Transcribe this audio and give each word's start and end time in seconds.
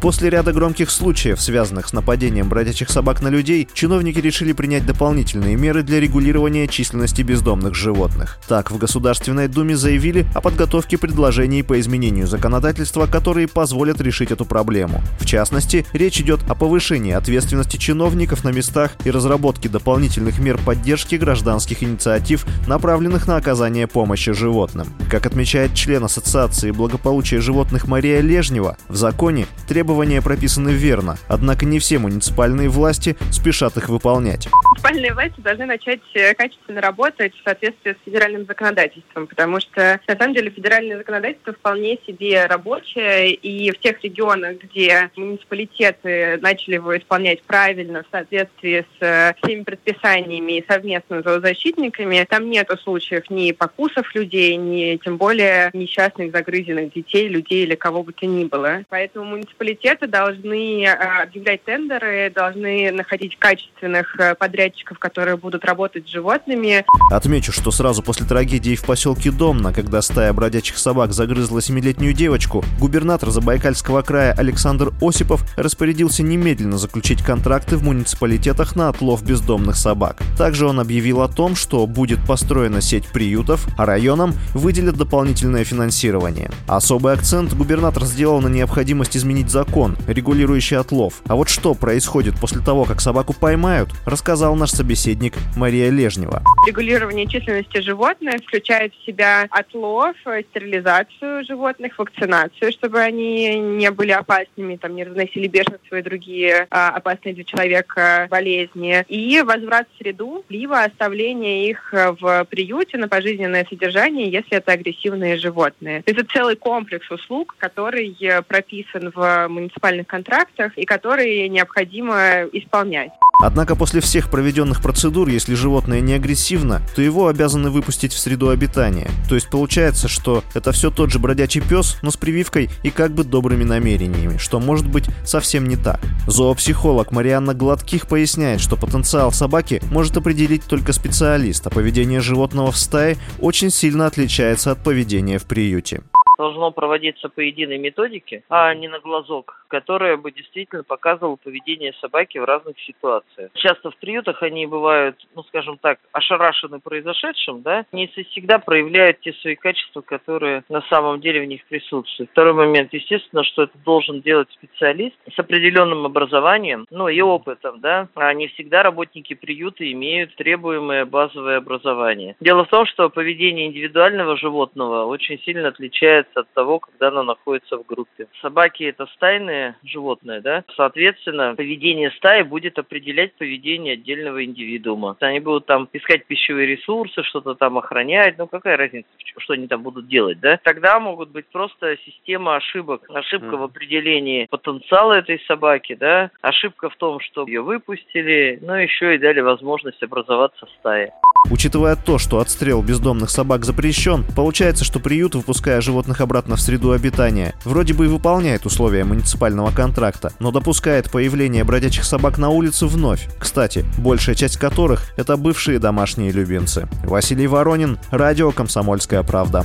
После 0.00 0.28
ряда 0.28 0.52
громких 0.52 0.90
случаев, 0.90 1.40
связанных 1.40 1.88
с 1.88 1.92
нападением 1.92 2.48
бродячих 2.48 2.90
собак 2.90 3.22
на 3.22 3.28
людей, 3.28 3.66
чиновники 3.72 4.18
решили 4.18 4.52
принять 4.52 4.84
дополнительные 4.84 5.56
меры 5.56 5.82
для 5.82 6.00
регулирования 6.00 6.68
численности 6.68 7.22
бездомных 7.22 7.74
животных. 7.74 8.38
Так, 8.46 8.70
в 8.70 8.78
Государственной 8.78 9.48
Думе 9.48 9.74
заявили 9.76 10.26
о 10.34 10.40
подготовке 10.42 10.98
предложений 10.98 11.62
по 11.62 11.80
изменению 11.80 12.26
законодательства, 12.26 13.06
которые 13.06 13.48
позволят 13.48 14.00
решить 14.00 14.30
эту 14.30 14.44
проблему. 14.44 15.02
В 15.18 15.24
частности, 15.24 15.86
речь 15.92 16.20
идет 16.20 16.40
о 16.48 16.54
повышении 16.54 17.12
ответственности 17.12 17.78
чиновников 17.78 18.44
на 18.44 18.50
местах 18.50 18.92
и 19.04 19.10
разработке 19.10 19.68
дополнительных 19.68 20.38
мер 20.38 20.58
поддержки 20.58 21.14
гражданских 21.14 21.82
инициатив, 21.82 22.46
направленных 22.68 23.26
на 23.26 23.36
оказание 23.36 23.86
помощи 23.86 24.32
животным. 24.32 24.88
Как 25.10 25.26
отмечает 25.26 25.74
член 25.74 26.04
Ассоциации 26.04 26.70
благополучия 26.70 27.40
животных 27.40 27.88
Мария 27.88 28.20
Лежнева, 28.20 28.76
в 28.88 28.96
законе 28.96 29.46
требуется 29.66 29.85
Требования 29.86 30.20
прописаны 30.20 30.70
верно, 30.70 31.16
однако 31.28 31.64
не 31.64 31.78
все 31.78 32.00
муниципальные 32.00 32.68
власти 32.68 33.16
спешат 33.30 33.76
их 33.76 33.88
выполнять. 33.88 34.48
Муниципальные 34.64 35.14
власти 35.14 35.40
должны 35.40 35.66
начать 35.66 36.00
э, 36.14 36.34
качественно 36.34 36.80
работать 36.80 37.32
в 37.36 37.44
соответствии 37.44 37.92
с 37.92 38.04
федеральным 38.04 38.46
законодательством, 38.46 39.28
потому 39.28 39.60
что, 39.60 40.00
на 40.08 40.16
самом 40.16 40.34
деле, 40.34 40.50
федеральное 40.50 40.98
законодательство 40.98 41.52
вполне 41.52 41.98
себе 42.04 42.46
рабочее, 42.46 43.32
и 43.32 43.70
в 43.70 43.78
тех 43.78 44.02
регионах, 44.02 44.56
где 44.58 45.08
муниципалитеты 45.14 46.40
начали 46.42 46.74
его 46.74 46.98
исполнять 46.98 47.44
правильно, 47.44 48.02
в 48.02 48.06
соответствии 48.10 48.84
с 48.98 49.02
э, 49.02 49.34
всеми 49.40 49.62
предписаниями 49.62 50.58
и 50.58 50.64
совместно 50.68 51.20
с 51.20 51.24
зоозащитниками, 51.24 52.26
там 52.28 52.50
нет 52.50 52.68
случаев 52.82 53.30
ни 53.30 53.52
покусов 53.52 54.12
людей, 54.16 54.56
ни 54.56 54.96
тем 54.96 55.16
более 55.16 55.70
несчастных 55.74 56.32
загрызенных 56.32 56.92
детей, 56.92 57.28
людей 57.28 57.62
или 57.62 57.76
кого 57.76 58.02
бы 58.02 58.12
то 58.12 58.26
ни 58.26 58.44
было. 58.46 58.82
Поэтому 58.88 59.26
муниципалитеты 59.26 59.75
муниципалитеты 59.76 60.06
должны 60.06 60.84
э, 60.84 61.22
объявлять 61.22 61.64
тендеры, 61.64 62.32
должны 62.34 62.90
находить 62.92 63.38
качественных 63.38 64.18
э, 64.18 64.34
подрядчиков, 64.34 64.98
которые 64.98 65.36
будут 65.36 65.64
работать 65.64 66.06
с 66.06 66.10
животными. 66.10 66.84
Отмечу, 67.10 67.52
что 67.52 67.70
сразу 67.70 68.02
после 68.02 68.26
трагедии 68.26 68.74
в 68.74 68.84
поселке 68.84 69.30
Домна, 69.30 69.72
когда 69.72 70.02
стая 70.02 70.32
бродячих 70.32 70.78
собак 70.78 71.12
загрызла 71.12 71.60
семилетнюю 71.60 72.12
девочку, 72.12 72.64
губернатор 72.80 73.30
Забайкальского 73.30 74.02
края 74.02 74.32
Александр 74.36 74.92
Осипов 75.00 75.44
распорядился 75.56 76.22
немедленно 76.22 76.78
заключить 76.78 77.22
контракты 77.22 77.76
в 77.76 77.84
муниципалитетах 77.84 78.76
на 78.76 78.88
отлов 78.88 79.24
бездомных 79.24 79.76
собак. 79.76 80.22
Также 80.38 80.66
он 80.66 80.80
объявил 80.80 81.22
о 81.22 81.28
том, 81.28 81.54
что 81.54 81.86
будет 81.86 82.24
построена 82.26 82.80
сеть 82.80 83.06
приютов, 83.06 83.66
а 83.76 83.86
районам 83.86 84.34
выделят 84.54 84.96
дополнительное 84.96 85.64
финансирование. 85.64 86.50
Особый 86.66 87.12
акцент 87.12 87.54
губернатор 87.54 88.04
сделал 88.04 88.40
на 88.40 88.48
необходимость 88.48 89.16
изменить 89.16 89.50
закон 89.50 89.65
закон, 89.66 89.96
регулирующий 90.06 90.76
отлов. 90.76 91.22
А 91.28 91.34
вот 91.34 91.48
что 91.48 91.74
происходит 91.74 92.34
после 92.40 92.60
того, 92.62 92.84
как 92.84 93.00
собаку 93.00 93.34
поймают, 93.34 93.90
рассказал 94.04 94.54
наш 94.54 94.70
собеседник 94.70 95.34
Мария 95.56 95.90
Лежнева. 95.90 96.42
Регулирование 96.66 97.26
численности 97.26 97.80
животных 97.80 98.36
включает 98.46 98.92
в 98.94 99.04
себя 99.04 99.46
отлов, 99.50 100.14
стерилизацию 100.50 101.44
животных, 101.44 101.98
вакцинацию, 101.98 102.72
чтобы 102.72 103.00
они 103.00 103.58
не 103.58 103.90
были 103.90 104.12
опасными, 104.12 104.76
там, 104.76 104.94
не 104.94 105.04
разносили 105.04 105.48
бешенство 105.48 105.96
и 105.96 106.02
другие 106.02 106.66
а, 106.70 106.90
опасные 106.90 107.34
для 107.34 107.44
человека 107.44 108.26
болезни. 108.30 109.04
И 109.08 109.40
возврат 109.42 109.88
в 109.94 109.98
среду, 109.98 110.44
либо 110.48 110.82
оставление 110.82 111.68
их 111.68 111.92
в 111.92 112.46
приюте 112.50 112.98
на 112.98 113.08
пожизненное 113.08 113.66
содержание, 113.68 114.30
если 114.30 114.56
это 114.56 114.72
агрессивные 114.72 115.36
животные. 115.36 116.02
Это 116.06 116.24
целый 116.24 116.56
комплекс 116.56 117.10
услуг, 117.10 117.56
который 117.58 118.16
прописан 118.48 119.12
в 119.14 119.48
муниципальных 119.56 120.06
контрактах 120.06 120.76
и 120.78 120.84
которые 120.84 121.48
необходимо 121.48 122.44
исполнять. 122.52 123.10
Однако 123.42 123.76
после 123.76 124.00
всех 124.00 124.30
проведенных 124.30 124.80
процедур, 124.80 125.28
если 125.28 125.54
животное 125.54 126.00
не 126.00 126.14
агрессивно, 126.14 126.80
то 126.94 127.02
его 127.02 127.28
обязаны 127.28 127.68
выпустить 127.68 128.14
в 128.14 128.18
среду 128.18 128.48
обитания. 128.48 129.10
То 129.28 129.34
есть 129.34 129.50
получается, 129.50 130.08
что 130.08 130.42
это 130.54 130.72
все 130.72 130.90
тот 130.90 131.10
же 131.10 131.18
бродячий 131.18 131.60
пес, 131.60 131.98
но 132.00 132.10
с 132.10 132.16
прививкой 132.16 132.70
и 132.82 132.90
как 132.90 133.12
бы 133.12 133.24
добрыми 133.24 133.64
намерениями, 133.64 134.38
что 134.38 134.58
может 134.58 134.88
быть 134.88 135.04
совсем 135.24 135.68
не 135.68 135.76
так. 135.76 136.00
Зоопсихолог 136.26 137.12
Марианна 137.12 137.52
Гладких 137.52 138.06
поясняет, 138.06 138.60
что 138.60 138.76
потенциал 138.76 139.32
собаки 139.32 139.82
может 139.90 140.16
определить 140.16 140.64
только 140.64 140.94
специалист, 140.94 141.66
а 141.66 141.70
поведение 141.70 142.20
животного 142.20 142.72
в 142.72 142.78
стае 142.78 143.18
очень 143.38 143.70
сильно 143.70 144.06
отличается 144.06 144.70
от 144.70 144.82
поведения 144.82 145.38
в 145.38 145.44
приюте 145.44 146.00
должно 146.36 146.70
проводиться 146.70 147.28
по 147.28 147.40
единой 147.40 147.78
методике, 147.78 148.42
а 148.48 148.74
не 148.74 148.88
на 148.88 149.00
глазок, 149.00 149.65
которая 149.68 150.16
бы 150.16 150.32
действительно 150.32 150.82
показывала 150.82 151.36
поведение 151.36 151.92
собаки 152.00 152.38
в 152.38 152.44
разных 152.44 152.78
ситуациях. 152.80 153.50
Часто 153.54 153.90
в 153.90 153.96
приютах 153.96 154.42
они 154.42 154.66
бывают, 154.66 155.16
ну 155.34 155.42
скажем 155.44 155.78
так, 155.78 155.98
ошарашены 156.12 156.80
произошедшим, 156.80 157.62
да, 157.62 157.84
не 157.92 158.06
всегда 158.06 158.58
проявляют 158.58 159.20
те 159.20 159.32
свои 159.34 159.54
качества, 159.54 160.00
которые 160.00 160.64
на 160.68 160.82
самом 160.82 161.20
деле 161.20 161.40
в 161.40 161.46
них 161.46 161.64
присутствуют. 161.66 162.30
Второй 162.30 162.52
момент, 162.52 162.92
естественно, 162.92 163.44
что 163.44 163.64
это 163.64 163.76
должен 163.84 164.20
делать 164.20 164.50
специалист 164.52 165.16
с 165.34 165.38
определенным 165.38 166.06
образованием, 166.06 166.86
ну 166.90 167.08
и 167.08 167.20
опытом, 167.20 167.80
да, 167.80 168.08
а 168.14 168.32
не 168.34 168.48
всегда 168.48 168.82
работники 168.82 169.34
приюта 169.34 169.90
имеют 169.90 170.34
требуемое 170.36 171.04
базовое 171.04 171.58
образование. 171.58 172.36
Дело 172.40 172.64
в 172.64 172.68
том, 172.68 172.86
что 172.86 173.08
поведение 173.08 173.66
индивидуального 173.66 174.36
животного 174.36 175.04
очень 175.04 175.38
сильно 175.40 175.68
отличается 175.68 176.40
от 176.40 176.52
того, 176.52 176.78
когда 176.78 177.08
она 177.08 177.22
находится 177.22 177.76
в 177.76 177.86
группе. 177.86 178.28
Собаки 178.40 178.84
это 178.84 179.06
стайные 179.14 179.55
животные, 179.84 180.40
да? 180.40 180.64
Соответственно, 180.76 181.54
поведение 181.54 182.10
стаи 182.12 182.42
будет 182.42 182.78
определять 182.78 183.34
поведение 183.34 183.94
отдельного 183.94 184.44
индивидуума. 184.44 185.16
Они 185.20 185.40
будут 185.40 185.66
там 185.66 185.88
искать 185.92 186.26
пищевые 186.26 186.66
ресурсы, 186.66 187.22
что-то 187.22 187.54
там 187.54 187.78
охранять, 187.78 188.38
ну 188.38 188.46
какая 188.46 188.76
разница, 188.76 189.08
что 189.38 189.54
они 189.54 189.66
там 189.66 189.82
будут 189.82 190.08
делать, 190.08 190.40
да? 190.40 190.58
Тогда 190.62 190.98
могут 191.00 191.30
быть 191.30 191.46
просто 191.46 191.96
система 192.04 192.56
ошибок. 192.56 193.02
Ошибка 193.08 193.56
mm. 193.56 193.58
в 193.58 193.62
определении 193.62 194.46
потенциала 194.50 195.14
этой 195.14 195.40
собаки, 195.46 195.94
да? 195.94 196.30
Ошибка 196.40 196.90
в 196.90 196.96
том, 196.96 197.20
что 197.20 197.46
ее 197.46 197.62
выпустили, 197.62 198.58
но 198.62 198.78
еще 198.78 199.14
и 199.14 199.18
дали 199.18 199.40
возможность 199.40 200.02
образоваться 200.02 200.66
стае. 200.78 201.12
Учитывая 201.50 201.96
то, 201.96 202.18
что 202.18 202.40
отстрел 202.40 202.82
бездомных 202.82 203.30
собак 203.30 203.64
запрещен, 203.64 204.24
получается, 204.34 204.84
что 204.84 204.98
приют, 204.98 205.34
выпуская 205.34 205.80
животных 205.80 206.20
обратно 206.20 206.56
в 206.56 206.60
среду 206.60 206.92
обитания, 206.92 207.54
вроде 207.64 207.94
бы 207.94 208.06
и 208.06 208.08
выполняет 208.08 208.66
условия 208.66 209.04
муниципального 209.04 209.70
контракта, 209.70 210.32
но 210.38 210.50
допускает 210.50 211.10
появление 211.10 211.64
бродячих 211.64 212.04
собак 212.04 212.38
на 212.38 212.48
улице 212.48 212.86
вновь. 212.86 213.28
Кстати, 213.38 213.84
большая 213.98 214.34
часть 214.34 214.56
которых— 214.56 215.12
это 215.16 215.36
бывшие 215.36 215.78
домашние 215.78 216.32
любимцы. 216.32 216.88
Василий 217.04 217.46
Воронин, 217.46 217.98
радио 218.10 218.50
«Комсомольская 218.50 219.22
правда». 219.22 219.64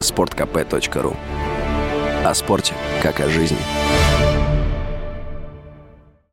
Спорткп.ру 0.00 1.16
О 2.24 2.34
спорте, 2.34 2.74
как 3.02 3.20
о 3.20 3.28
жизни. 3.28 3.58